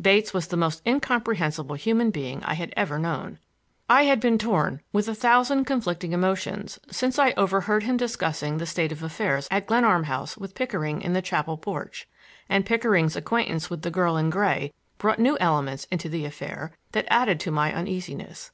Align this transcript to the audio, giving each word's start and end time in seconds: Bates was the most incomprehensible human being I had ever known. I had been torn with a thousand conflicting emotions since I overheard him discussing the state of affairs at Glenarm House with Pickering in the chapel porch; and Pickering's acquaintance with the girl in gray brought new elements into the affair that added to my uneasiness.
Bates 0.00 0.32
was 0.32 0.46
the 0.46 0.56
most 0.56 0.80
incomprehensible 0.86 1.74
human 1.74 2.12
being 2.12 2.40
I 2.44 2.54
had 2.54 2.72
ever 2.76 3.00
known. 3.00 3.40
I 3.90 4.04
had 4.04 4.20
been 4.20 4.38
torn 4.38 4.80
with 4.92 5.08
a 5.08 5.14
thousand 5.16 5.64
conflicting 5.64 6.12
emotions 6.12 6.78
since 6.88 7.18
I 7.18 7.32
overheard 7.32 7.82
him 7.82 7.96
discussing 7.96 8.58
the 8.58 8.64
state 8.66 8.92
of 8.92 9.02
affairs 9.02 9.48
at 9.50 9.66
Glenarm 9.66 10.04
House 10.04 10.36
with 10.36 10.54
Pickering 10.54 11.02
in 11.02 11.14
the 11.14 11.20
chapel 11.20 11.56
porch; 11.58 12.08
and 12.48 12.64
Pickering's 12.64 13.16
acquaintance 13.16 13.70
with 13.70 13.82
the 13.82 13.90
girl 13.90 14.16
in 14.16 14.30
gray 14.30 14.72
brought 14.98 15.18
new 15.18 15.36
elements 15.40 15.86
into 15.90 16.08
the 16.08 16.26
affair 16.26 16.70
that 16.92 17.08
added 17.12 17.40
to 17.40 17.50
my 17.50 17.74
uneasiness. 17.74 18.52